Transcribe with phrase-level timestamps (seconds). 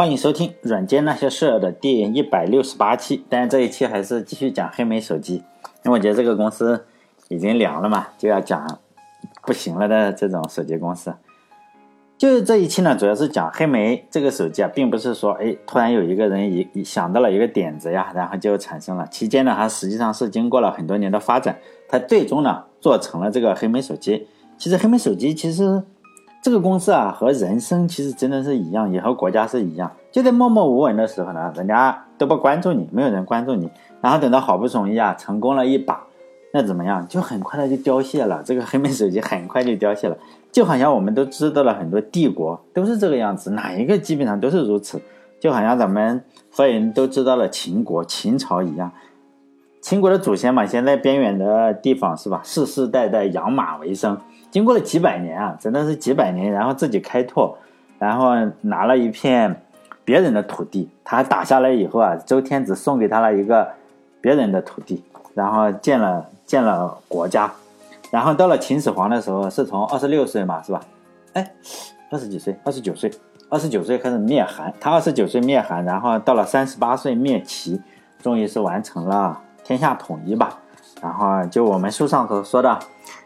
[0.00, 5.42] 欢迎收听《软件那些事儿》的第一百六十八期，但是这一期还是继续讲黑莓手机，
[5.84, 6.84] 因为我觉得这个公司
[7.26, 8.78] 已经凉了嘛，就要讲
[9.42, 11.12] 不行了的这种手机公司。
[12.16, 19.04] 就是这一期呢，主要是讲黑莓这个手机啊，并不是说哎突然有一个人一想到了一个点子呀，然后就产生了。
[19.08, 21.58] 期间呢，它实际上是经过了很多年的发展，
[21.88, 24.28] 它最终呢做成了这个黑莓手机。
[24.56, 25.82] 其实黑莓手机其实。
[26.48, 29.92] 这个公司啊，和人生其实真的是一样，也和国家是一样。
[30.10, 33.70] 就在默默无闻的时候呢，人家都不关注你，没有人关注你。
[34.00, 36.04] 然后等到好不容易啊，成功了一把，
[36.54, 37.06] 那怎么样？
[37.06, 38.42] 就很快的就凋谢了。
[38.42, 40.16] 这个黑莓手机很快就凋谢了，
[40.50, 44.98] 就好像我们都知道了很多帝国都是这个样子，哪一个基本上都是如此。
[45.38, 48.90] 就好像咱们所有人都知道了秦国、秦朝一样，
[49.80, 54.18] 秦国的祖先嘛，先在边远的地方是吧，世世代代养马为生。
[54.50, 57.56] 经过了几百年啊，真的是几百年，然后自己开拓，
[57.98, 59.62] 然后拿了一片
[60.04, 63.68] 别人的土地，他打下来以后啊，周天子送给他了一个
[64.20, 65.04] 别人的土地，
[65.34, 67.52] 然后建了建了国家，
[68.10, 70.80] 然后到了秦始皇的时候，是从二十六岁嘛，是吧？
[71.34, 71.52] 哎，
[72.10, 73.10] 二十几岁，二十九岁，
[73.50, 77.80] 二十九岁开始灭韩，他二十九岁灭韩，然后到了三十八岁灭齐，
[78.22, 79.38] 终于是完成了
[79.68, 80.58] 天下统一吧。
[81.02, 82.78] 然后就我们书上所说的。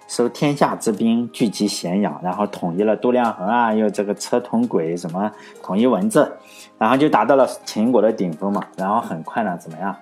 [0.09, 6.31] 收天下之兵，聚集咸阳，然后统一了度量衡啊，又这个车同轨，什么统一文字，
[6.77, 8.62] 然后就达到了秦国的顶峰嘛。
[8.77, 9.97] 然后很快呢，怎么样？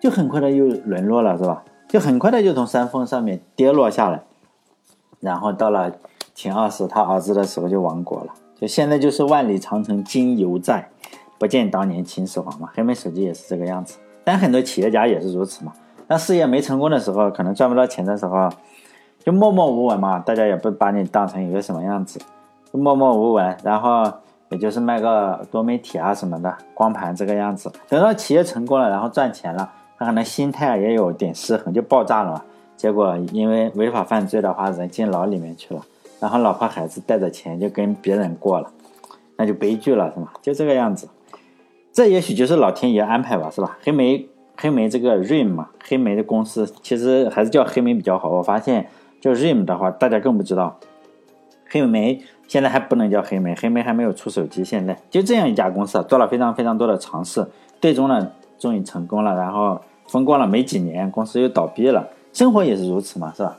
[0.00, 1.62] 就很快的又沦落了，是吧？
[1.88, 4.22] 就很快的就从山峰上面跌落下来。
[5.20, 5.92] 然后到了
[6.34, 8.34] 秦二世他儿子的时候就亡国了。
[8.60, 10.90] 就现在就是万里长城今犹在，
[11.38, 12.70] 不见当年秦始皇嘛。
[12.74, 15.72] 黑莓手机也是这个样子，但很多企业家也是如此嘛。
[16.06, 18.50] 当事业没成功的时候，可能赚不到钱的时候。
[19.24, 22.20] 就默默无闻嘛，大家也不把你当成一个什么样子，
[22.70, 24.04] 就默默无闻，然后
[24.50, 27.72] 也就是卖个多媒体啊什么的光盘这个样子。
[27.88, 32.42] 等到企业成功了，然后赚钱了，他可能心态也有点失衡，就爆炸了嘛。
[32.76, 35.80] 结果因为违法犯罪的话，人进牢里面去了，
[36.20, 38.70] 然后老婆孩子带着钱就跟别人过了，
[39.38, 40.28] 那就悲剧了，是吗？
[40.42, 41.08] 就这个样子。
[41.94, 43.78] 这也许就是老天爷安排吧，是吧？
[43.80, 48.88] 黑莓黑莓这个 RIM 嘛，黑莓的公司其实还是叫黑莓比较好，我发现。
[49.20, 50.78] 就 RIM 的话，大家更不知道，
[51.70, 54.62] 黑莓现在还不能叫黑莓，黑莓还没有出手机。
[54.62, 57.46] 现在就这样一家公司，啊做了非常非常多的尝试，
[57.80, 59.34] 最终呢，终于成功了。
[59.34, 62.08] 然后风光了没几年，公司又倒闭了。
[62.34, 63.56] 生活也是如此嘛，是吧？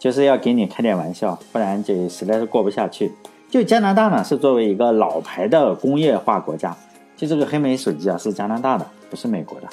[0.00, 3.12] 就是要给你开点玩笑，不然就实在是过不下去。
[3.48, 6.76] 就加拿大呢，是作为一个老牌的工业化国家，
[7.16, 9.66] 就这个黑莓手机啊，是加拿大的，不是美国的。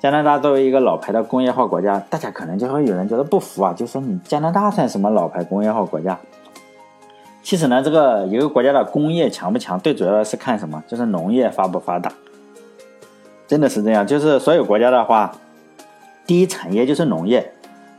[0.00, 6.18] 加拿大作为一个老牌的工业化国家，大家可能就会有人觉得不服啊，就说你加拿大算什么老牌工业化国家？
[7.42, 10.82] 其实呢，这个一个国家的工业强不强，最主要的是看什么？
[10.86, 12.12] 就是农业发不发达。
[13.48, 15.32] 真的是这样，就是所有国家的话，
[16.24, 17.52] 第一产业就是农业。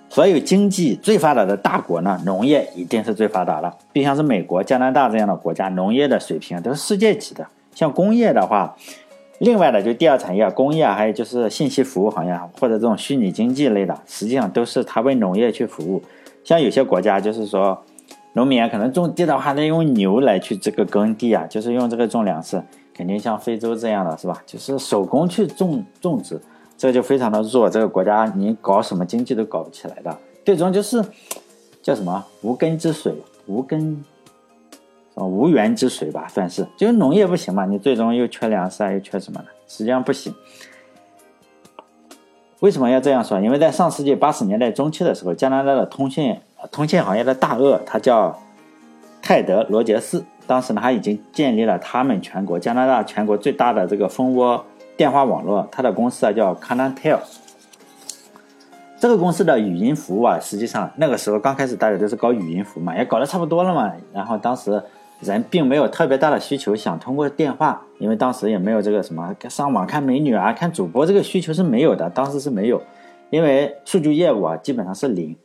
[0.10, 3.74] 所有经济最发达的大国呢，农业一定是最发达的。
[3.94, 7.48] 就像是美国、加拿大这样的国家，农业的水平都是世界级的。
[7.76, 8.76] 像工业的话，
[9.40, 16.02] 另外的就第二产业，工业，还有就是信息服务行业或者这种虚拟经济类的，实际上都是它为农业去服务。
[16.44, 17.78] 像有些国家就是说，
[18.34, 22.62] 农民啊可能种地的话，得用牛来去这个耕地啊，就是用这个种粮食，
[22.94, 24.42] 肯定像非洲这样的是吧？
[24.46, 26.40] 就是手工去种种植，
[26.78, 27.70] 这就非常的弱。
[27.70, 31.04] 这个国家你搞什么经济都搞不起来的，最终就是
[31.82, 33.14] 叫什么无根之水，
[33.48, 34.04] 无根。
[35.16, 40.34] 啊，无源之水吧，算是，就是农业不行嘛，你最终又缺粮食啊，又缺什么的，实际上不行。
[42.62, 43.40] 为什么要这样说？
[43.40, 46.40] 因为在上世纪八十年代中期的时候，加拿大的通信
[46.72, 48.40] 通信行业的大鳄，他叫
[49.22, 54.66] 泰德罗杰斯，当时呢，他已经建立了他们全国加拿大全国最大的这个蜂窝
[54.98, 57.20] 电话网络，他的公司啊叫 Canatel。
[58.98, 64.82] 这个公司的语音服务啊，实际上那个时候刚开始大家都是搞语音服务嘛，也搞得差不多了嘛，然后当时。
[65.24, 72.82] 人并没有特别大的需求，想通过电话，因为当时也没有这个什么上网看美女啊、看主播这个需求是没有的，当时是没有，
[73.30, 75.36] 因为数据业务啊基本上是零。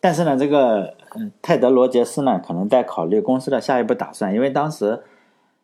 [0.00, 0.94] 但是呢，这个
[1.40, 5.00] 泰德罗杰斯呢可能在考虑公司的下一步打算，因为当时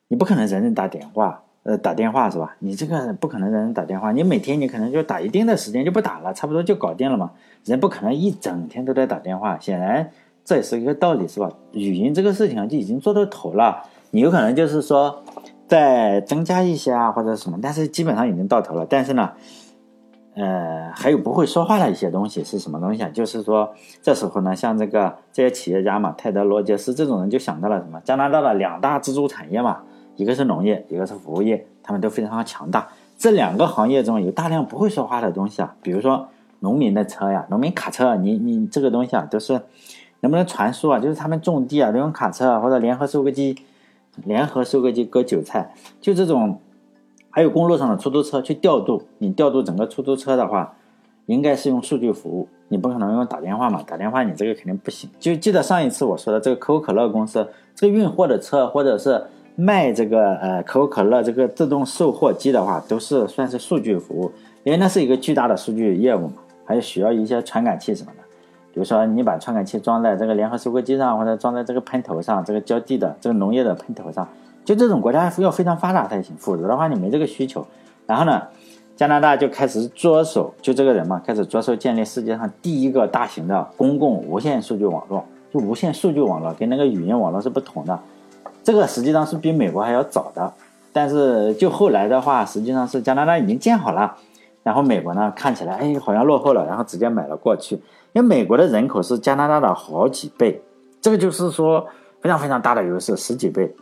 [0.08, 2.56] 你不可能人人打电话，呃打电话是吧？
[2.60, 7.32] 你这个不可能人人打电话，你每天你可能就打一定的时间就不打了，差不多就搞定了嘛。
[7.64, 10.10] 人不可能一整天都在打电话，显然。
[10.44, 11.50] 这也是一个道理，是吧？
[11.72, 15.22] 语音这个事情就已经做到头了，你有可能就是说
[15.68, 18.84] 再增加一些啊，或者什么，但是基本上已经到头了。
[18.88, 19.30] 但是呢，
[20.34, 23.08] 呃，还有不会说话的一些东西是什么东西啊？
[23.12, 23.72] 就是说
[24.02, 28.00] 这时候呢，像这个这些企业家嘛，泰德罗杰斯这种人就想到了什么？
[28.04, 29.82] 加拿大的两大支柱产业嘛，
[30.16, 32.88] 一个是农业，一个是服务业，他们都非常的强大。
[33.16, 36.28] 这两个行业中有大量不会说话的东西啊，比如说
[36.60, 39.60] 农民的车呀，农民卡车，你你这个东西啊，都是
[40.20, 40.98] 能不能传输啊？
[40.98, 43.56] 就是他们种地啊，都用卡车啊或者联合收割机，
[44.24, 46.58] 联合收割机割韭菜，就这种。
[47.32, 50.74] 还有公路上的出租车去调度，你调度整个出租车的话，
[51.26, 53.80] 应该是用数据服务，你不可能用打电话嘛？
[53.86, 55.08] 打电话你这个肯定不行。
[55.20, 57.46] 就记得上一次我说的这个可口可乐公司，
[57.76, 59.22] 这个运货的车或者是
[59.54, 64.32] 卖这个呃可口可乐这个自动售货机的话，都是算是数据服务，
[64.64, 66.32] 因为那是一个巨大的数据业务嘛，
[66.64, 68.19] 还有需要一些传感器什么的。
[68.72, 74.26] 比如说你把传感器装在这个联合收割机上，或者装在这个喷头上，这个浇地的这个农业的喷头上。
[74.64, 77.66] 就这种国家要非常发达才行，否则的话你没这个需求。
[78.06, 78.42] 然后呢，
[78.96, 85.24] 加拿大就开始着手，就这个人嘛，开始着手建立世界上第一个大型的公共无线数据网络。
[85.52, 87.98] 就无线数据网络跟那个语音网络是不同的，
[88.62, 90.52] 这个实际上是比美国还要早的。
[90.92, 94.16] 但是就后来的话，实际上是加拿大已经建好了，
[94.62, 97.76] 然后美国呢看起来哎好像落后了，然后直接买了过去。
[98.12, 100.60] 因为美国的人口是加拿大的好几倍，
[101.00, 101.86] 这个就是说
[102.20, 103.74] 非常非常大的优势，十几倍。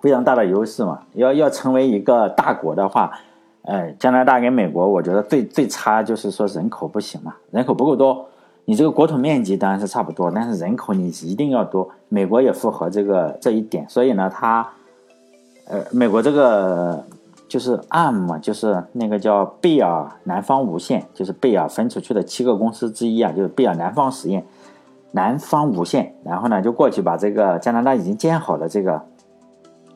[0.00, 3.12] 非常大的优势嘛，要要成为一个大国的话，
[3.62, 8.26] 呃，加拿大跟美国，我觉得最最差就是说人口不行嘛，人口不够多。
[8.64, 11.88] 你这个国土面积当然是差不多，但是人口你一定要多。
[12.08, 14.68] 美国也符合这个这一点，所以呢，它，
[15.68, 17.04] 呃，美国这个
[17.52, 24.42] 就是 ARM 嘛，就是那个叫贝尔南方无线，就是贝尔分出去的七个公司之一啊，就是贝尔南方实验，
[25.10, 29.02] 南方无线，然后呢就过去把这个加拿大已经建好的这个。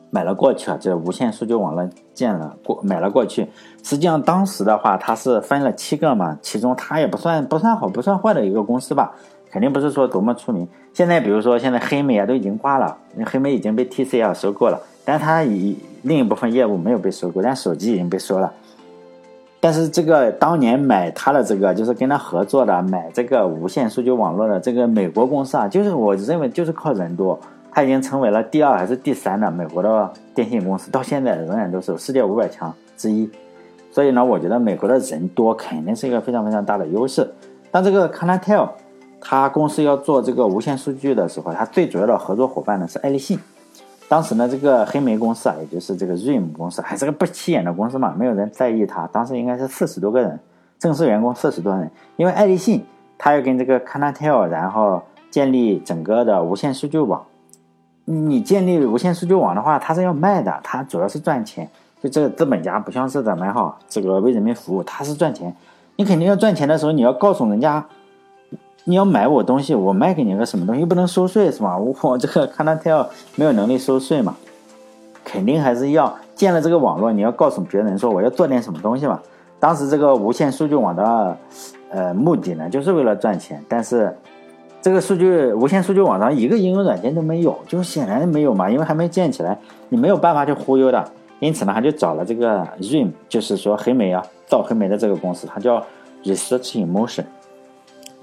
[0.09, 3.45] 买了过去啊，这无线数据网络建了过买了过去。
[3.83, 9.13] 实际上当时的话，它是分了七个嘛，其中它也不算不算好不算坏的一个公司吧，
[9.51, 10.65] 肯定不是说多么出名。
[10.93, 18.51] 现在比如说现在黑莓啊都已经挂了，那黑莓已经被 TCL 收购了，但它以另一部分业务没有被收购，但手机已经被收了。
[19.61, 27.39] 但是这个当年买它的这个就是跟他合作的买这个无线数据网络的这个美国公司啊，就是我认为就是靠人多。
[27.71, 33.29] 它已经成为了第二还是第三的美国的电信公司，到现在仍然都是世界五百强之一。
[33.89, 37.25] 所以呢，我觉得美国的人多肯定是一个非常非常大的优势。
[37.71, 38.67] 但这个 Canatel，
[39.21, 43.39] 它公司要做这个无线数据的时候，它最主要的合作伙伴呢是爱立信。
[44.09, 49.05] 当时呢，这个黑莓公司啊，也就是这个 RIM 公司，还是个不起眼的公司嘛，没有人在意它。
[49.07, 50.39] 当时应该是四十多个人，
[50.79, 51.91] 正式员工四十多人。
[52.15, 52.85] 因为爱立信，
[53.17, 57.25] 它要跟这个 Canatel，然后建立整个的无线数据网。
[58.05, 61.69] 你建立无线数据网的话，它是要卖的，它主要是赚钱。
[62.01, 65.53] 就这个资本家不像是咱们哈，这个为人民服务，它是赚钱。
[65.97, 67.85] 你肯定要赚钱的时候，你要告诉人家，
[68.89, 71.75] 你要买我东西，我卖给你个什么东西，又不能收税是吧？
[71.77, 73.05] 我这个 Canatel
[73.35, 74.37] 没有能力收税嘛，
[75.25, 79.19] 肯定还是要建了这个网络，你要告诉别人说我要做点什么东西嘛。
[79.59, 81.37] 当时这个无线数据网的
[81.89, 84.15] 呃目的呢，就是为了赚钱，但是。
[84.79, 89.57] 这个数据无线数据网上一个应用软件都没有，就显然没有嘛，因为还没建起来，
[89.89, 91.03] 你没有办法去忽悠的。
[91.39, 95.83] 因此呢，他就找了这个 RIM，就是说黑莓啊，造黑莓的这个公司，它叫
[96.23, 97.25] Research in Motion。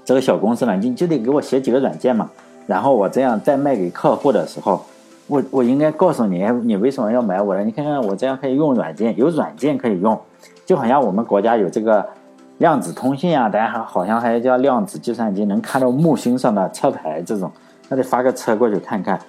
[0.05, 2.29] 这个小公司呢，你就得给我写几个软件嘛，
[2.65, 4.85] 然后我这样再卖给客户的时候，
[5.27, 7.63] 我我应该告诉你，你为什么要买我的？
[7.63, 10.17] 你看看我这样可以用软件，有软件可以用，
[10.65, 12.05] 就好像我们国家有这个。
[12.59, 17.51] 量子通信啊，大家还好像还叫量子计算机，能看到木星上的车牌这种，
[17.89, 19.19] 那得发个车过去看看。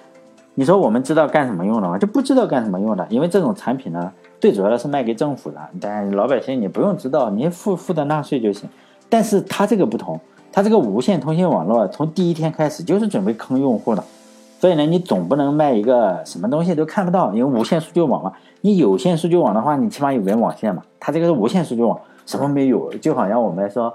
[0.53, 1.97] 你说我们知道干什么用的吗？
[1.97, 8.69] 就不知道干什么用的，因为这种产品呢，最主要的是卖给政府的，但老百姓你不用知道，你付付的纳税就行。
[9.09, 10.17] 但是它这个不同，
[10.57, 14.03] 它这个无线通信网络从第一天开始就是准备坑用户的，
[14.59, 21.99] 所以呢，你总不能卖一个什么东西都看不到，因为无线数据网嘛，你有线数据网的话，你起码有根网线嘛，它这个是无线数据网。
[22.25, 22.91] 什么没有？
[22.93, 23.93] 就好像我们说，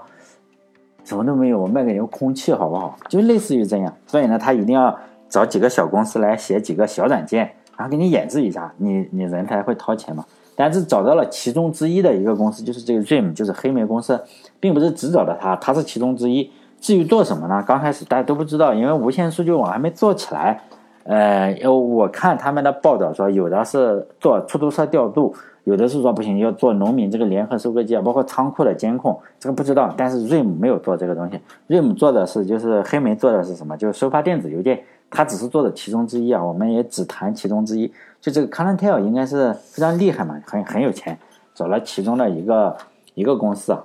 [1.03, 2.95] 什么都没有，我卖给人空气好不好？
[3.09, 3.93] 就类似于这样。
[4.07, 7.39] 所以呢，他一定要找几个小公司来写几个小软件，
[7.75, 10.23] 然后给你演示一下，你你人才会掏钱嘛。
[10.55, 14.19] 但是找到了其中之一的一个公司，就是这个 RIM，就是黑莓公司，
[14.59, 16.51] 并不是只找到他，他是其中之一。
[16.79, 17.63] 至于做什么呢？
[17.65, 20.61] 刚开始大家都不知道，因为无线数据网还没做起来。
[21.05, 25.33] 呃，我看他们的报道说，有的是做出租车调度。
[25.65, 29.93] 有的是说不行，要做农民这个联合收割机啊，包括仓库的监控，这个不知道。
[29.95, 31.39] 但是 RIM 没有做这个东西
[31.69, 33.77] ，RIM 做的是就是黑莓做的是什么？
[33.77, 36.43] 就是收发电子邮件，它只是做的其中之一啊。
[36.43, 37.89] 我们也只谈其中之一。
[38.19, 41.17] 就这个 c o n t e l 应该是非常厉害嘛，很很有钱，
[41.53, 42.75] 找了其中的一个
[43.13, 43.83] 一个公司啊。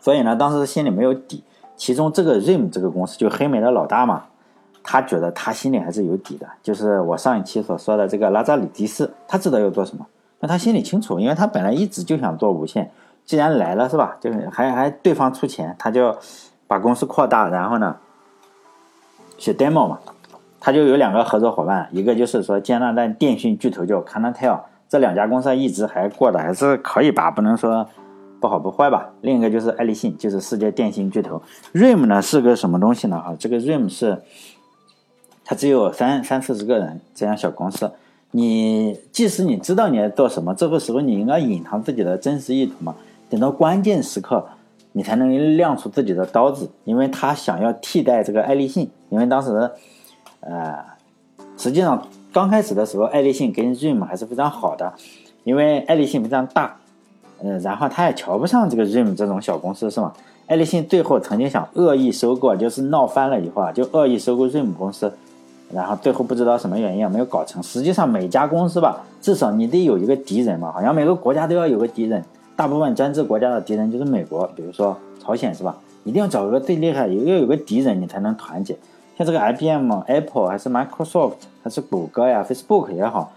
[0.00, 1.42] 所以呢，当时心里没有底。
[1.74, 4.24] 其中这个 RIM 这个公司就黑莓的老大嘛。
[4.88, 6.46] 他觉得他心里还是有底的。
[6.62, 10.06] 就是我上一期所说的这个拉扎里迪斯，他知道要做什么，
[10.40, 12.90] 那他心里清楚，因为他本来一直就想做无线，
[13.24, 14.16] 既然来了是吧？
[14.20, 16.16] 就是还还对方出钱，他就
[16.66, 17.96] 把公司扩大，然后呢，
[19.38, 19.98] 写 demo 嘛。
[20.58, 27.88] 他就有两个合作伙伴，一个就是说加拿大电讯巨头叫 Canatel，这两家公司一直还过得还是可以吧，不能说
[28.40, 29.10] 不好不坏吧。
[29.20, 31.40] 另一个就是爱立信，就是世界电信巨头。
[31.72, 33.16] RIM 呢是个什么东西呢？
[33.16, 34.20] 啊，这个 RIM 是
[35.44, 37.92] 它只有三三四十个人这样小公司。
[38.36, 42.94] 你即使你知道你要做什么，这个时候你应该隐藏自己的真实意图嘛。
[43.30, 44.46] 等到关键时刻，
[44.92, 49.70] 你才能亮出自己的刀子，因为他想要替代这个爱立信，因为当时。
[50.40, 50.76] 呃，
[51.56, 54.92] 实际上刚开始的时候，爱立信跟 RIM 还是非常好的，
[55.42, 56.76] 因为爱立信非常大，
[57.42, 60.12] 嗯，然后他也瞧不上这个 RIM 这种小公司，是吗？
[60.46, 65.12] 爱立信最后曾经想恶意收购，就是闹翻了以后啊，就恶意收购 RIM 公司，
[65.72, 67.62] 然后最后不知道什么原因没有搞成。
[67.62, 75.76] 实际上每家公司吧，至少你得有一个敌人嘛，好像每个国家都要有个敌人，大部分专制国家的敌人就是美国，比如说朝鲜，是吧？
[76.04, 78.76] 一定要找一个最厉害，也要有个敌人，你才能团结。
[79.18, 81.32] 像这个 IBM、Apple 还是 Microsoft
[81.64, 83.32] 还是谷歌呀、Facebook 也好，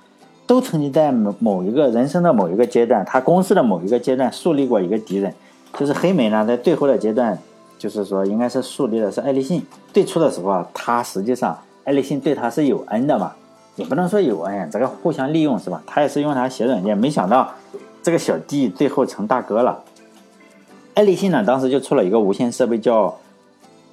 [0.45, 5.33] 都曾经在某某一个人生的某一个阶段，他公司的某一个阶段树立过一个敌人，
[5.77, 7.35] 就是黑莓呢，在最后的阶段，
[7.77, 9.65] 就是说应该是树立的是爱立信。
[9.93, 13.33] 最初的时候啊，他实际上爱立信对他是有恩的嘛，
[13.75, 15.81] 也不能说有恩，这个互相利用是吧？
[15.85, 17.49] 他也是用他写软件，没想到
[18.01, 19.83] 这个小弟最后成大哥了。
[20.93, 23.17] 爱立信呢，当时就出了一个无线设备叫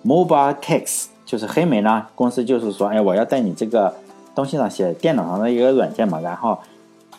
[0.04, 1.06] Mobile Text。
[1.24, 3.92] 就是黑莓呢，公司就是说，哎，我要在你这个
[4.32, 6.56] 东西上写电脑上的一个软件嘛，然后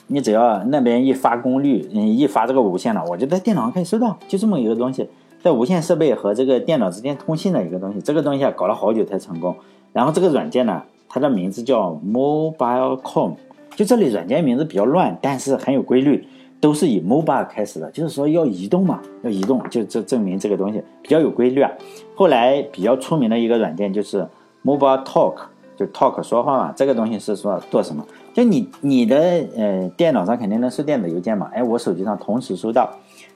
[0.08, 5.10] 你只要那边一发功率，你一发这个无线了，我就在电脑上可以收到，就这么一个东西，
[5.44, 8.00] 在无线设备和这个电脑之间通信的一个东西。
[8.00, 9.54] 这个东西啊，搞了好久才成功。
[9.98, 13.34] 然后这个软件呢，它的名字叫 MobileCom，
[13.75, 16.27] 就这里软件名字比较乱，但是很有规律。
[16.60, 21.72] 都是以 mobile 开始的，就是说要移动嘛，要移动，就这证明这个东西比较有规律啊。
[22.16, 24.27] 后来比较出名的一个软件就是
[24.66, 25.36] mobile talk，
[25.75, 26.74] 就 talk 说话嘛。
[26.75, 28.04] 这个东西是说做什么？
[28.34, 29.16] 就你你的
[29.56, 31.48] 呃电脑上肯定能收电子邮件嘛？
[31.54, 32.89] 哎，我手机上同时收到。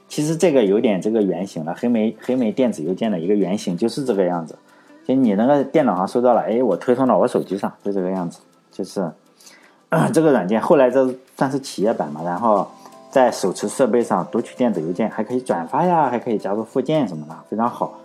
[0.07, 4.57] 其实这个有点这个原型了，黑莓黑莓电子邮件的一个原型就是这个样子。
[5.07, 8.39] 就你那个电脑上收到了，哎，我推送到我手机上，就这个样子。
[8.71, 9.11] 就是
[10.13, 12.67] 这个软件后来这算是企业版嘛，然后。
[13.11, 17.99] 在手持设备上读取电子邮件，还可以转发呀，还可以加入附件什么的，非常好。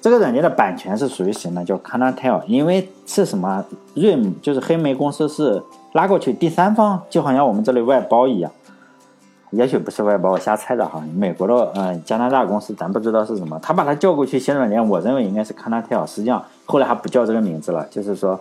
[0.00, 1.62] 这个软件的版权是属于谁呢？
[1.62, 3.62] 叫 Canatel，因为是什么
[3.94, 5.62] ？RIM 就是黑莓公司是
[5.92, 8.50] 拉过去第三方，就好像我们这里外包一样。
[9.56, 11.02] 也许不是外包，我瞎猜的哈。
[11.14, 16.06] 美国的，嗯，加拿大公司咱不知道是什么，他把他叫过去写软件，我认为应该是 Canatel。
[16.06, 18.38] 实际上后来还不叫这个名字了，就是说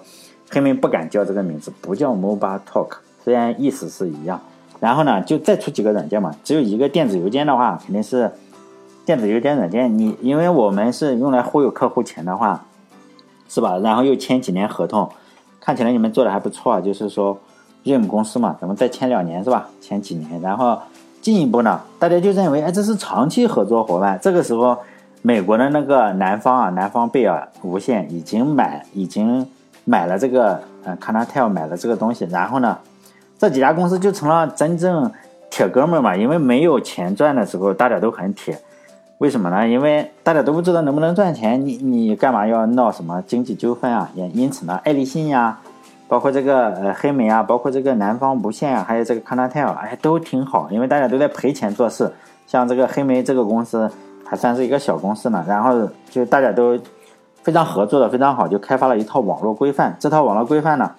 [0.51, 4.39] 黑莓不敢叫这个名字，不叫 Mobile Talk，虽然意思是一样。
[4.81, 6.35] 然后呢，就再出几个软件嘛。
[6.43, 8.29] 只有一个电子邮件的话，肯定是
[9.05, 9.97] 电子邮件软件。
[9.97, 12.65] 你因为我们是用来忽悠客户钱的话，
[13.47, 13.77] 是吧？
[13.77, 15.09] 然后又签几年合同，
[15.61, 16.79] 看起来你们做的还不错。
[16.81, 17.39] 就是说
[17.85, 19.69] ，RIM 公司嘛，咱们再签两年是吧？
[19.79, 20.77] 签几年，然后
[21.25, 24.19] 进一步呢，大家就认为，哎，这是长期合作伙伴。
[24.21, 24.77] 这个时候，
[25.23, 29.43] 美国的那个南方啊，南方贝尔无线已经买，已经
[29.85, 32.77] 买了这个，嗯 c a n a t e l 买了这个东西，然后呢？
[33.39, 35.11] 这几家公司就成了真正
[35.49, 38.59] 铁哥们儿嘛，因为没有钱赚的时候，大家都很铁。
[39.17, 39.67] 为什么呢？
[39.67, 44.11] 因为大家都不知道能不能赚钱，你你干嘛要闹什么经济纠纷啊？
[44.13, 45.57] 也因此呢，爱立信呀，
[46.07, 52.11] 包括这个呃黑莓啊，包括这个南方无线啊，还有这个康纳泰尔，哎，都挺好，因为大家都在赔钱做事。
[52.47, 53.91] 像这个黑莓这个公司
[54.23, 56.79] 还算是一个小公司呢，然后就大家都
[57.43, 59.95] 非常合作的非常好，就开发了一套网络规范。
[59.99, 60.91] 这套网络规范呢，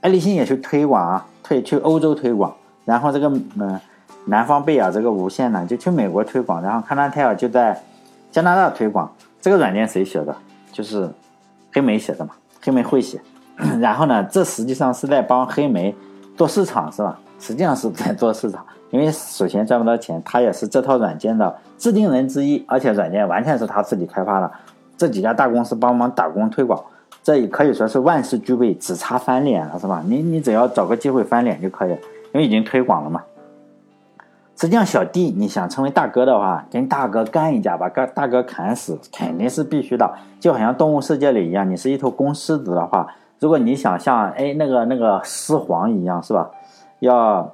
[0.00, 1.26] 爱立信也去推广啊。
[1.46, 2.54] 推去欧洲推广，
[2.86, 3.28] 然后这个
[3.60, 3.78] 嗯，
[4.24, 7.78] 南方贝尔这个无线呢就去美国推广，然后康纳泰尔就在
[8.32, 9.12] 加拿大推广。
[9.42, 10.34] 这个软件谁写的？
[10.72, 11.06] 就是
[11.70, 12.30] 黑莓写的嘛，
[12.62, 13.20] 黑莓会写。
[13.80, 15.94] 然后呢，这实际上是在帮黑莓
[16.36, 17.18] 做市场，是吧？
[17.38, 24.50] 实际上是在做市场，因为首先赚不到钱，他也是这套软件的制定人之一，而且软件完全是他自己开发的，
[24.96, 26.82] 这几家大公司帮忙打工推广。
[27.22, 30.02] 这也可以说是万事俱备，只差翻脸了，是吧？
[30.06, 31.98] 你你只要找个机会翻脸就可以了，
[32.32, 33.22] 因为已经推广了嘛。
[34.56, 40.14] 实际上，小弟你想成为大哥的话，跟大哥干一架，把哥大哥砍死，肯定是必须的。
[40.38, 43.06] 就好像动物世界里一样，你是一头公狮子的话，
[43.40, 46.50] 如果你想像哎那个那个狮皇一样，是吧？
[47.00, 47.52] 要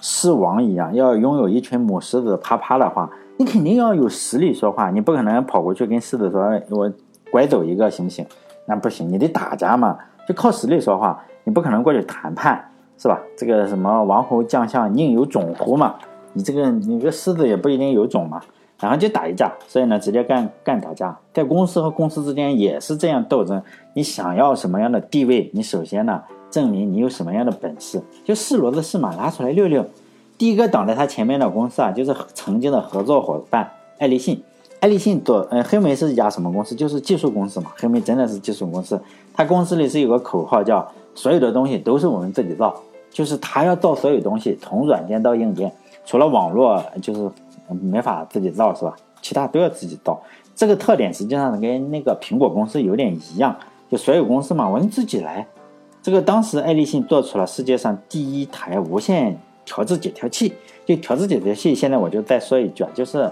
[0.00, 3.08] 狮王一样，要拥有一群母狮子啪啪的话，
[3.38, 6.92] 你肯定要有实力说话，你不可能跑过去跟狮子说，我
[7.30, 8.26] 拐走一个行不行？
[8.66, 9.98] 那不行，你得打架嘛。
[10.28, 13.18] 就靠实力说话，你不可能过去谈判，是吧？
[13.36, 15.94] 这个什么王侯将相宁有种乎嘛？
[16.34, 18.40] 你这个你个狮子也不一定有种嘛。
[18.80, 23.62] 然后就打一架，所以呢，直接干干打架，在公司和公司之间也是这样斗争。
[23.92, 28.00] 你想要什么样的地位，你首先呢，证明你有什么样的本事。
[28.24, 29.84] 就是骡子是马，拉出来溜溜。
[30.38, 34.42] 第一个挡在他前面的公司啊，就是曾经的合作伙伴爱立信。
[34.80, 36.74] 爱立信做，呃，黑莓是一家什么公司？
[36.74, 37.70] 就是技术公司嘛。
[37.76, 38.98] 黑莓真的是技术公司。
[39.34, 42.74] 他公司里是有个口号叫“所有的东西都是我们自己造”，
[43.12, 45.70] 就是他要造所有东西，从软件到硬件，
[46.06, 47.30] 除了网络就是。
[47.74, 48.96] 没法自己造是吧？
[49.22, 50.20] 其他都要自己造。
[50.54, 53.56] 这个特点实际上跟那个苹果公司有点一样，
[53.90, 55.46] 就所有公司嘛，我们自己来。
[56.02, 60.54] 这个当时爱立信做出了世界上第一台无线调制解调器。
[60.86, 63.30] 就调制解调器，现在我就再说一句啊，就是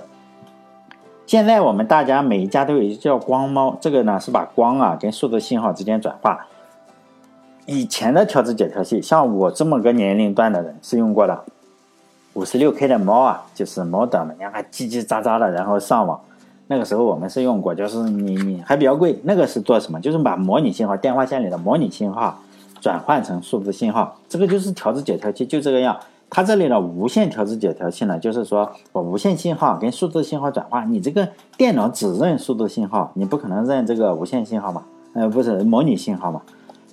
[1.26, 6.46] 现在我们大家每一家都有一个叫光猫，这个呢是把光啊跟数字信号之间转化。
[7.66, 11.44] 以前的调制解调器，像我这么个年龄段的人是用过的。
[12.38, 16.20] 五十六 K 的猫啊，就是猫的嘛，你看叽叽喳喳的，然后上网。
[16.68, 19.18] 那个时候我们是用过，就是你你还比较贵。
[19.24, 20.00] 那个是做什么？
[20.00, 22.38] 就是把模拟信号，电话线里的模拟信号
[22.80, 24.16] 转换成数字信号。
[24.28, 25.98] 这个就是调制解调器，就这个样。
[26.30, 30.92] 它这里的无线调制解调器呢，就是说我无线信号跟数字信号转换。
[30.92, 34.84] 你这个电脑只认数字信号，你不可能认这个无线信号嘛？
[35.14, 36.40] 呃，不是模拟信号嘛？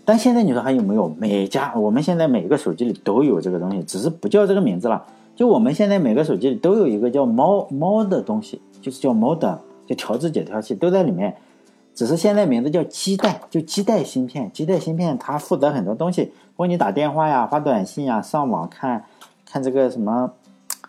[0.06, 1.14] 但现在你说还有没有？
[1.20, 5.04] 每家我们现在每个手机里都有这个东西，只是不叫这个名字了。
[5.36, 11.36] 就我们现在每个手机里都有一个叫猫猫的东西，就是叫 modem，，就调制解调器都在里面，
[11.94, 14.50] 只是现在名字叫基带，就基带芯片。
[14.54, 19.04] 基带芯片它负责很多东西，包括你打电话呀、发短信呀、上网看，
[19.46, 20.32] 看这个什么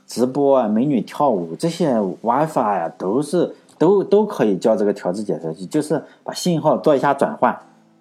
[0.07, 7.59] 直播啊、美女跳舞这些 WiFi 呀，都是都都可以叫这个调制解调器，就是把信号做一下转换。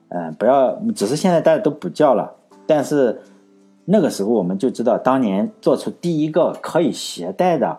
[0.09, 2.31] 嗯，不要，只是现在大家都不叫了，
[2.67, 3.19] 但是。
[3.85, 7.77] 那个时候我们就知道，当年做出第一个可以携带的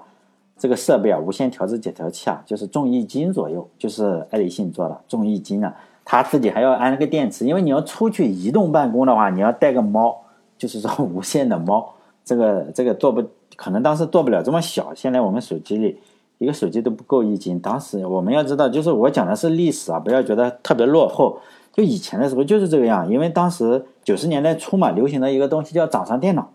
[0.57, 5.75] 这个设备啊，无线调制解调器啊，就是重一斤左右，就是爱立信做的，重一斤啊。
[6.05, 10.17] 他自己还要安个电池，因为你要出去移动办公的话，你要带个猫，
[10.57, 11.93] 就是说无线的猫。
[12.25, 13.23] 这个这个做不
[13.57, 14.95] 可能，当时做不了这么小。
[14.95, 15.99] 现在我们手机里
[16.39, 17.59] 一个手机都不够一斤。
[17.59, 21.41] 当时我们要知道，就是我讲的是历史啊，不要觉得特别落后。
[21.77, 26.51] 就以前的时候就是这个样，因为当时九十年代初嘛，流行的一个东西叫掌上电脑。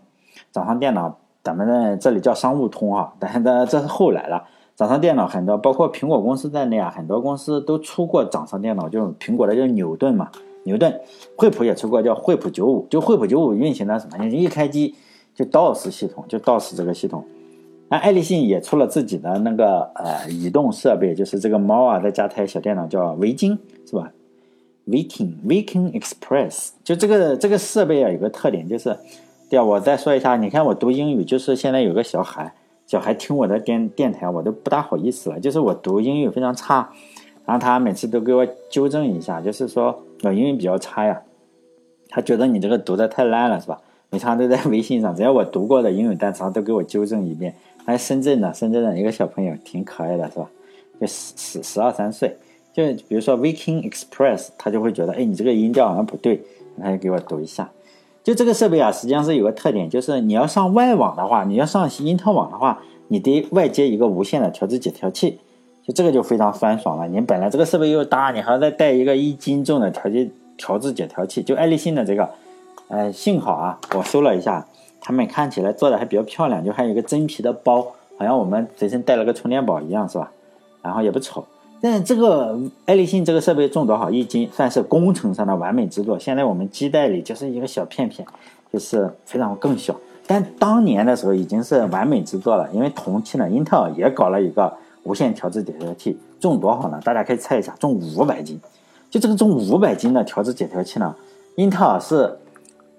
[0.52, 4.46] 掌上电脑，咱们呢这里叫商务通哈，但是这是后来了。
[4.76, 10.32] 掌上电脑很多，包括苹果公司在内啊，很多公司都出过掌上电脑，就是苹果的叫牛顿嘛，
[10.64, 11.00] 牛顿。
[11.38, 14.26] 惠普也出过叫惠普九五，就惠普九五运行的什么？
[14.26, 14.96] 一开机
[15.36, 17.24] 就 DOS 系统，就 DOS 这个系统。
[17.90, 24.12] 那爱立信也出了自己的那个呃移动设备，就是这个猫啊，再加台小电脑叫维京，是吧
[24.88, 28.98] ？Viking Viking Express，就这个这个设备啊，有个特点就是，
[29.50, 32.54] 对啊，我再说一下，你看我读英语，就是现在有个小孩，
[32.88, 36.90] 小孩听我的电电台，我都不大好意思了，就是我读英语非常差，
[37.46, 41.22] 然后他每次都给我纠正一下，就是说我英语比较差呀，
[42.10, 43.80] 他觉得你这个读的太烂了，是吧？
[44.10, 47.56] 每常都在微信上，只要我读过的英语单词，他都给我纠正一遍。
[47.86, 50.50] 还深圳的，深圳的一个小朋友挺可爱的，是吧？
[51.00, 52.36] 就十十十二三岁。
[52.74, 56.42] 就比如说 Viking Express，他就会觉得，哎，你这个音调好像不对，
[56.82, 57.70] 他就给我读一下。
[58.24, 65.40] 就这个设备啊，实际上是有个特点，就是你要上外网的话，你要上英特网的话，你得外接一个无线的调制解调器。
[65.84, 67.08] 就这个就非常酸爽了。
[67.08, 71.42] 你本来这个设备又大，你还要再带一个一斤重的调节调制解调器。
[71.42, 72.30] 就爱立信的这个，
[72.88, 74.68] 呃，幸好啊，我搜了一下，
[75.02, 77.82] 他们看起来做的还比较漂亮，就还有一个真皮的包，
[78.16, 80.32] 好像我们随身带了个充电宝一样，是吧？
[80.84, 81.44] 然后也不丑。
[81.82, 86.20] 但这个爱立信这个设备重多少一斤，算是工程上的完美之作。
[86.20, 88.28] 现在我们机带里就是一个小片片，
[88.72, 89.96] 就是非常更小。
[90.28, 94.72] 但当年的时候已经是完美之作了，因为同期呢，英特尔也搞了一个
[95.04, 97.02] 无线调制解调器，重多少呢？
[97.04, 98.60] 大家可以猜一下，重五百斤。
[99.10, 101.16] 就这个重五百斤的调制解调器呢，
[101.56, 102.38] 英特尔是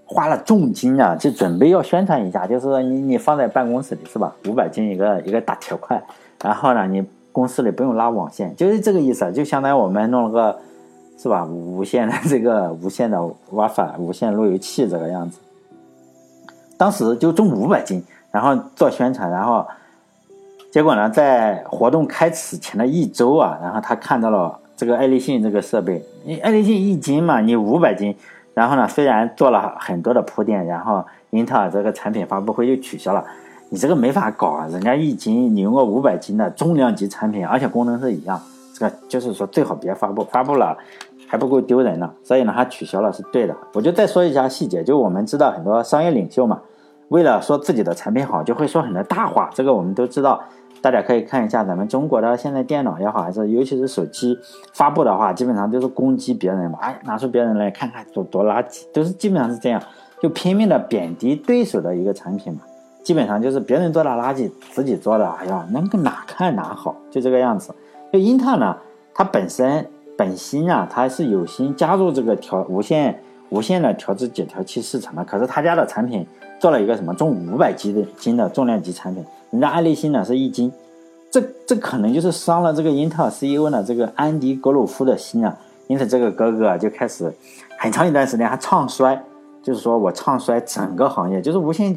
[0.05, 4.35] 花了重金啊，就准备要宣传一下，就是你你放在办公室里是吧？
[4.49, 6.03] 五百斤一个一个大铁块，
[6.42, 7.05] 然后呢你。
[7.33, 10.59] 公司里不用拉网线，就是这个意思，就相当于我们弄了个，
[11.18, 11.45] 是吧？
[11.45, 13.18] 无线的这个无线的
[13.51, 15.38] WiFi 无线路由器这个样子。
[16.77, 19.66] 当时就重五百斤，然后做宣传，然后
[20.71, 28.14] 结果呢，在活动开始前的一周啊，然后他看到了这个爱立信这个设备，你爱立信一斤嘛，你五百斤，
[28.53, 33.25] 然后呢，虽然做了很多的铺垫，然后英特尔这个产品发布会又取消了。
[33.72, 34.68] 你这个没法搞啊！
[34.70, 38.38] 人家一斤，你用个五百斤的重量级产品，而且功能是一样，
[38.74, 40.22] 这个就是说最好别发布。
[40.30, 40.76] 发布了，
[41.26, 43.56] 还不够丢人呢，所以呢，它取消了是对的。
[43.72, 46.61] 我就再说一下细节，就我们知道很多商业领袖嘛，
[47.08, 50.38] 为了说自己的产品好，就会说很多大话，这个我们都知道。
[50.82, 54.38] 大家可以看一下咱们中国的现在电脑也好，还是尤其是手机
[54.74, 59.80] 发布的话，基本上都是攻击别人嘛，哎，拿出别人来看看多多垃圾，都是基本上是这样，
[60.20, 62.61] 就拼命的贬低对手的一个产品嘛，
[63.03, 67.75] 基本上就是别人做的垃圾，自己做的，哎呀，能个哪看哪好，就这个样子。
[68.12, 68.77] 就英特尔呢，
[69.12, 69.87] 它本身
[70.17, 76.27] 本心啊，它是有心加入这个调无线无线的调制解调器市场的，可是他家的产品
[76.61, 79.25] 做了一个什么重五百斤的斤的重量级产品。
[79.51, 80.73] 人家爱立信呢是一斤，
[81.31, 85.55] 这这可能就是伤了这个英特尔 CEO 呢这个安迪格鲁夫的心啊，
[85.88, 87.33] 因此这个哥哥就开始
[87.79, 89.21] 很长一段时间还唱衰，
[89.62, 91.95] 就是说我唱衰整个行业，就是无线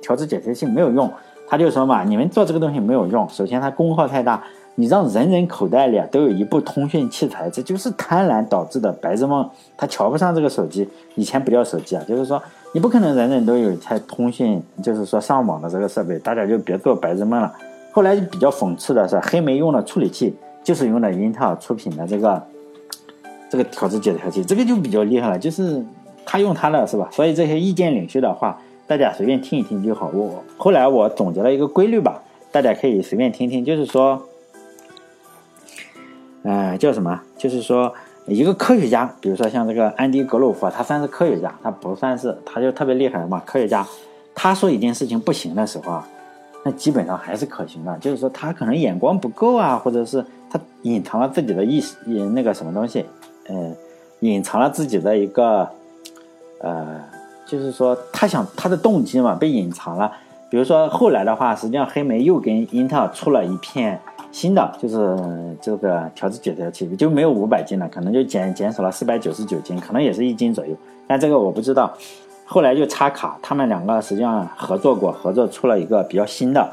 [0.00, 1.10] 调制解调器没有用，
[1.48, 4.42] 他就说嘛，你们做这个东西没有用，首先它功耗太大，
[4.76, 12.42] 你让人人口袋里啊都有一部通讯器材，这就是贪婪导致的白日梦，他瞧不上这个手机，以前不叫手机啊，就是说。
[12.74, 17.52] 你不可能人人都有一台通讯，就是说上网的这个设备，大家就别做白日梦了。
[17.90, 22.42] 后来就比较讽刺的是，黑莓用的处理器就是用的英特尔出品的这个
[23.50, 25.84] 这个调制解调器，这个就比较厉害了，就是
[26.24, 27.06] 他用他的是吧？
[27.12, 30.10] 所以这些意见领袖的话，大家随便听一听就好。
[30.12, 34.22] 我后来我总结了一个规律吧，大家可以随便听听，就是说，
[36.42, 37.20] 呃，叫什么？
[37.36, 37.94] 就是说。
[38.28, 43.42] 一个科学家，比如说像这个安迪格鲁夫，他算是科学家，他不算是，他就特别厉害嘛。
[43.44, 43.84] 科学家，
[44.32, 46.08] 他说一件事情不行的时候啊，
[46.64, 47.98] 那基本上还是可行的。
[47.98, 53.04] 就是说他可能眼光不够啊，或者是他隐藏了自己的意识，那个什么东西，
[53.48, 53.74] 嗯，
[54.20, 55.68] 隐藏了自己的一个，
[56.60, 57.00] 呃，
[57.52, 60.10] 就是说他想他的动机嘛被隐藏了。
[60.48, 64.00] 比如说后来的话，实际上黑莓又跟英特尔出了一片。
[64.30, 65.14] 新的就是
[65.60, 70.74] 这个调制解调器就没有五百斤了，可能就减减少了四百九十九斤，可能也是一斤左右。
[71.06, 71.92] 但这个我不知道。
[72.46, 76.66] 后来就插卡，他们两个实际上合作过，合作出了一个比较新的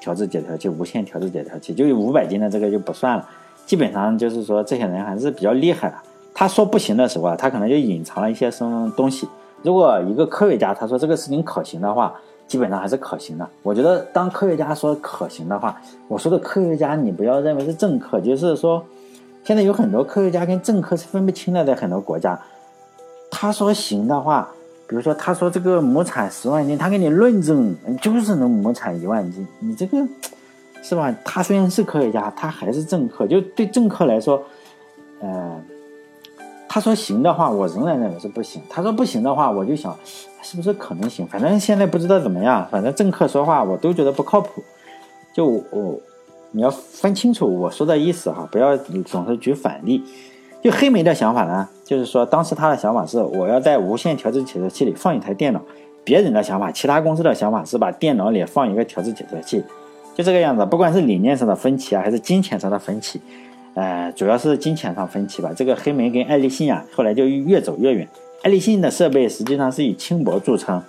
[0.00, 3.28] 调制解调器，无线调制解调器，就有五百斤的这个就不算了。
[3.66, 5.94] 基本上就是说这些人还是比较厉害的。
[6.34, 9.28] 他说不行的时候啊，他可能就隐藏了一些什么东西。
[9.62, 12.14] 如果一个科学家他说这个事情可行的话。
[12.48, 13.48] 基本上还是可行的。
[13.62, 18.84] 我觉得，当科学家说可行的话，我说的科学家，你不要认为是政客，就是说，
[19.42, 22.38] 现在有很多科学家跟政客是分不清的，在很多国家。
[23.30, 24.46] 他说行的话，
[24.86, 29.96] 比如说他说这个亩产十万斤，他给你论证就是能亩产一万斤，你这个
[30.82, 31.14] 是吧？
[31.24, 33.26] 他虽然是科学家，他还是政客。
[33.26, 34.42] 就对政客来说，
[35.22, 35.58] 嗯。
[36.74, 38.62] 他说行的话，我仍然认为是不行。
[38.70, 39.94] 他说不行的话，我就想，
[40.40, 41.26] 是不是可能行？
[41.26, 42.66] 反正现在不知道怎么样。
[42.70, 44.64] 反正政客说话我都觉得不靠谱。
[45.34, 46.00] 就我，
[46.50, 50.02] 你要分清楚我说的意思哈，不要总是举反例。
[50.62, 55.60] 就黑莓的想法呢，就是说当时他的想法是，我要在无线调制解调器里放一台电脑。
[56.04, 59.62] 别人的想法，其他公司的想法是把电脑里放一个调制解调器，
[60.14, 60.64] 就这个样子。
[60.64, 63.20] 不管是理念上的分歧啊，还是金钱上的分歧。
[63.74, 65.50] 呃，主要是金钱上分歧吧。
[65.56, 68.06] 这个黑莓跟爱立信啊，后来就越走越远。
[68.42, 70.82] 爱立信的设备实际上是以轻薄著称，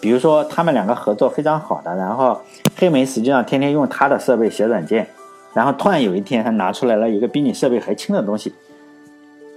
[0.00, 2.40] 比如说他们两个合作非常好的，然后
[2.76, 5.06] 黑莓实际上天天用他的设备写软件，
[5.54, 8.52] 然后突然有一天他拿出来了一个比你设备还轻的东西，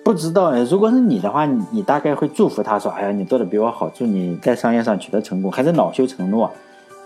[0.04, 6.48] 不知道如果是你的话，你大概会祝福他说：“哎呀，你做的比我好，祝你在商业上取得成功。”还是恼羞成怒？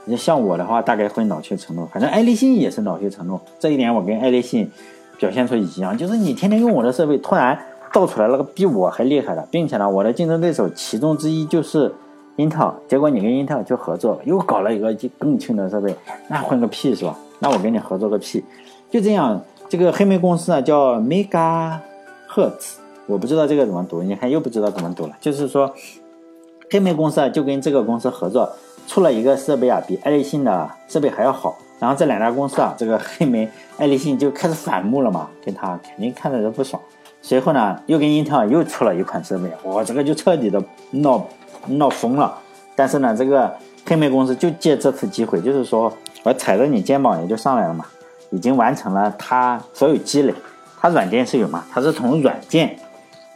[0.06, 1.86] 你像我的话，大概会恼羞成怒。
[1.86, 4.70] 反正爱立信也是恼羞成怒，这一点我跟爱立信。
[5.18, 7.58] 表现出一样，就是你天天用我的设备，突然
[7.94, 11.94] 造出来了个比我还厉害的，并且呢，我的竞争对手其中之一就是
[12.38, 12.74] 英特尔。
[12.88, 15.96] 结果你跟英特尔去合作，又搞了一个更轻的设备，
[16.28, 17.16] 那混个屁是吧？
[17.40, 18.44] 那我跟你合作个屁？
[18.90, 21.78] 就这样，这个黑莓公司啊叫 Mega
[22.30, 25.14] Hertz，我不知道这个怎么读，你看又不知道怎么读了。
[25.22, 25.72] 就是说，
[26.72, 28.50] 黑莓公司啊就跟这个公司合作，
[28.88, 31.56] 出了一个设备啊，比爱立信的设备还要好。
[31.84, 33.46] 然后这两家公司啊，这个黑莓、
[33.78, 36.82] 爱立信就开始反目了嘛，跟他肯定看着都不爽。
[37.22, 41.28] 随后呢，又跟英特尔又出了一款设备，我这个就彻底的闹
[41.68, 42.38] 闹疯了。
[42.74, 43.54] 但是呢，这个
[43.86, 45.92] 黑莓公司就借这次机会，就是说
[46.24, 47.86] 我踩着你肩膀也就上来了嘛，
[48.30, 50.34] 已经完成了他所有积累。
[50.80, 52.78] 他软件是有嘛，他是从软件，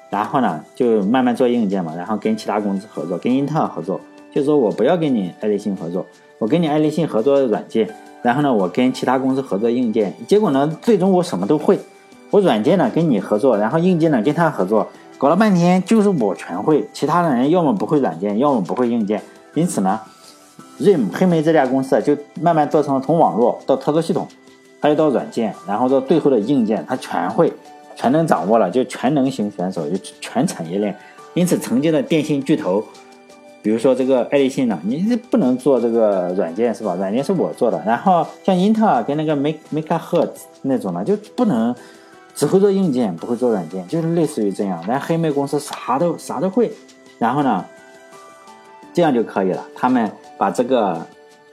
[0.10, 4.00] 然后呢就慢慢做硬件嘛，然后跟其他公司合作，跟英特尔合作，
[4.34, 6.06] 就说我不要跟你爱立信合作，
[6.40, 7.94] 我跟你爱立信合作软件。
[8.28, 11.80] 然后呢，我跟其他公司合作硬件，结果呢，最终我什么都会。
[12.30, 14.86] 我软件呢跟你合作，然后硬件呢跟他合作，
[15.18, 19.24] 搞了半天就是我全会，其他的人要么不会软件，要么不会硬件。
[19.54, 19.98] 因此呢
[20.78, 24.28] ，RIM 黑莓这家公司就慢慢做成了从网络到操作系统，
[24.82, 27.54] 还有到软件，然后到最后的硬件，它全会。
[27.96, 30.94] 全能掌握了，就全能型选手，就全产业链。
[31.34, 32.84] 因此，曾经的电信巨头，
[33.68, 36.96] 比如说这个爱立信呢，你是不能做这个软件是吧？
[36.96, 37.84] 软件是我做的。
[37.86, 41.76] 然后像英特尔跟那个 Make Make h e r t 那种呢，就不能
[42.34, 44.82] 只会做硬件，不会做软件，就是类似于这样。
[44.88, 46.72] 但黑莓公司啥都啥都会，
[47.20, 47.66] 然后呢，
[48.94, 49.66] 这样就可以了。
[49.76, 51.06] 他们把这个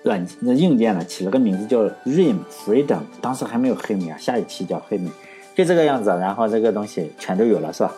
[0.04, 5.10] 软硬件呢起了个名字叫 RIM Freedom，当时还没有黑莓啊，下一期叫黑莓。
[5.56, 7.92] 就这个样子，然后这个东西全都有了，是吧？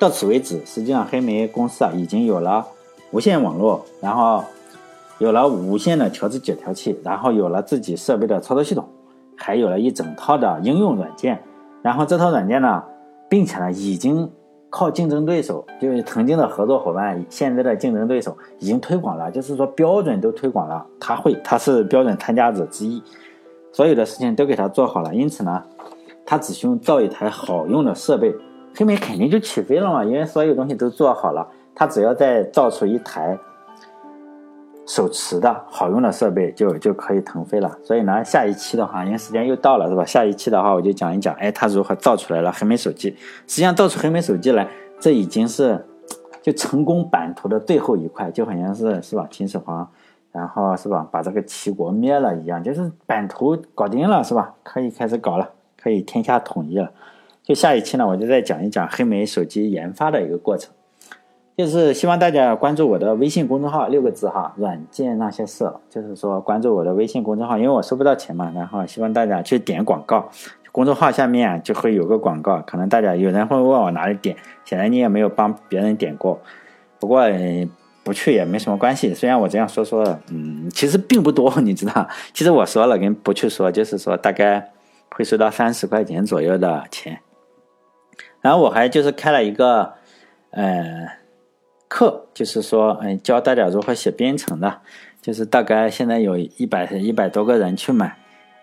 [0.00, 2.66] 到此为止，实际上黑莓公司啊已经有了
[3.10, 4.44] 无线网络，然后
[5.18, 8.88] 有了无线的调制解调器，然后有了自己设备的操作系统，
[9.36, 11.42] 还有了一整套的应用软件。
[11.82, 12.82] 然后这套软件呢，
[13.28, 14.30] 并且呢已经
[14.68, 23.02] 靠竞争对手，就是曾经的合作伙伴，现在的竞争对手已经推广了，就是说标准都推广了，他会，他是标准参加者之一，
[23.72, 25.62] 所有的事情都给他做好了，因此呢。
[26.26, 28.32] 他只需要造一台好用的设备，
[28.76, 31.44] 黑莓肯定就起飞了嘛，因为所有东西都做好了。
[31.80, 33.38] 他只要再造出一台
[34.86, 37.74] 手持的好用的设备，就就可以腾飞了。
[37.82, 40.04] 所以呢，下一期的话，因为时间又到了，是吧？
[40.04, 43.08] 下一期的话，我就讲一讲，哎，他如何造出来了黑莓手机。
[43.46, 45.82] 实际上，造出黑莓手机来，这已经是
[46.42, 49.26] 就成功版图的最后一块，就好像是是吧？
[49.30, 49.90] 秦始皇，
[50.32, 51.08] 然后是吧？
[51.10, 54.52] 把这个齐国灭了一样，就是版图搞定了，是吧？
[54.62, 55.48] 可以开始搞了。
[55.82, 56.92] 可以天下统一了。
[57.42, 60.70] 就下一期呢，我就再讲一讲黑莓手机研发的一个过程。
[61.60, 65.70] 就是希望大家关注我的微信公众号，六个字哈，软件那些事。
[65.88, 68.50] 就是说关注我的微信公众号，因为我收不到钱嘛。
[68.54, 70.30] 然后希望大家去点广告，
[70.72, 72.60] 公众号下面就会有个广告。
[72.62, 76.40] 可能大家有人会问我哪里点，显然你也没有帮别人点过。
[76.98, 77.24] 不过
[78.02, 79.12] 不去也没什么关系。
[79.12, 82.08] 虽然我这样说说，嗯，其实并不多，你知道。
[82.32, 84.70] 其实我说了跟不去说，就是说大概。
[85.16, 87.20] 会收到三十块钱左右的钱，
[88.40, 89.94] 然后我还就是开了一个
[90.52, 91.08] 呃
[91.90, 94.78] 课，就是说嗯教大家如何写编程的，
[95.20, 98.16] 就是大概现在有一百一百多个人去买，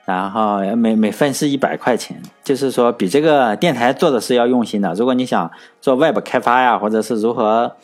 [0.05, 4.93] 然后每每份是一百块钱，就是说比这个电台做的是要用心的。
[4.93, 7.75] 如果你想做 Web 开发呀，或者是如何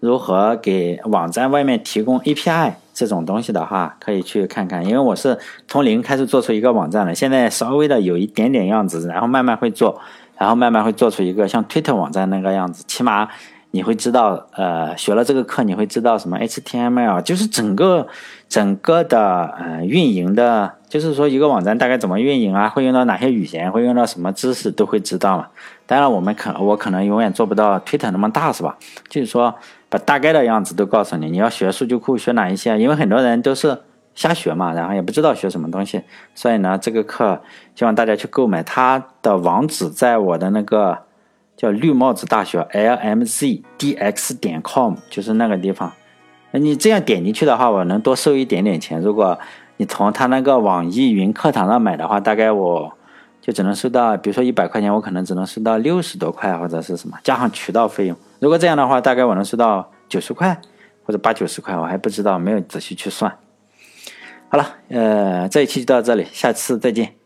[0.00, 2.72] 如何给网站外面提供 API。
[2.98, 10.00] 这种东西的话，可以去看看，因为我是从零开始做出一个网站的，现在稍微的有一点点样子，然后慢慢会做，
[10.36, 13.28] 然后慢慢会做出一个像 Twitter 网站那个样子，起码
[13.70, 18.06] 你会知道，呃，学了这个课你会知道什么 HTML，就是整个
[18.48, 25.46] 整个的呃运营的，就是说一个网站大概怎么运营啊，会用到哪些语言，会用到什么知识都会知道嘛。
[25.86, 28.76] 当然我们可我可能永远做不到 Twitter 那么大，是吧？
[29.08, 29.54] 就是说。
[29.90, 32.78] 把大概的样子都告诉你，你要学数据库学哪一些？
[32.78, 33.74] 因为很多人都是
[34.14, 36.02] 瞎学嘛，然后也不知道学什么东西，
[36.34, 37.40] 所以呢，这个课
[37.74, 38.62] 希望大家去购买。
[38.62, 40.98] 它的网址在我的那个
[41.58, 45.92] 叫绿帽子大学 lmzdx 点 com，就是那个地方。
[46.52, 49.00] 那你这样点进去的话，我能多收一点点钱。
[49.00, 49.36] 如果
[49.76, 52.96] 你从他那个网易云课堂上买的话，大概我
[53.40, 58.16] 就只能收到，比如说一百块钱，我可能只能收到六十多块或者是什么，加上渠道费用。
[58.38, 60.60] 如果这样的话，大概我能收到九十块
[61.04, 63.36] 或者八九十块，我还不知道，没有仔细去算。
[64.48, 67.17] 好了，呃，这一期就到这里，下次再见。